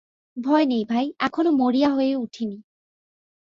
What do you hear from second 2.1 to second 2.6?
উঠি নি।